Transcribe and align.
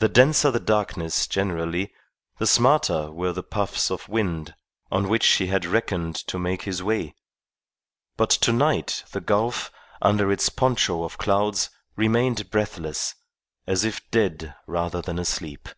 The 0.00 0.08
denser 0.10 0.50
the 0.50 0.60
darkness 0.60 1.26
generally, 1.26 1.94
the 2.36 2.46
smarter 2.46 3.10
were 3.10 3.32
the 3.32 3.42
puffs 3.42 3.90
of 3.90 4.06
wind 4.06 4.54
on 4.92 5.08
which 5.08 5.26
he 5.26 5.46
had 5.46 5.64
reckoned 5.64 6.14
to 6.26 6.38
make 6.38 6.64
his 6.64 6.82
way; 6.82 7.14
but 8.18 8.28
tonight 8.28 9.02
the 9.12 9.20
gulf, 9.22 9.70
under 10.02 10.30
its 10.30 10.50
poncho 10.50 11.04
of 11.04 11.16
clouds, 11.16 11.70
remained 11.96 12.50
breathless, 12.50 13.14
as 13.66 13.82
if 13.82 14.10
dead 14.10 14.54
rather 14.66 15.00
than 15.00 15.18
asleep. 15.18 15.70